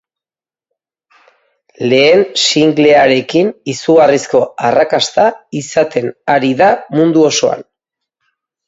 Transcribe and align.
Lehen 1.91 2.23
singlearekin 2.45 3.53
izugarrizko 3.75 4.43
arrakasta 4.71 5.29
izaten 5.65 6.13
ari 6.39 6.55
da 6.65 6.75
mundu 6.99 7.33
osoan. 7.33 7.65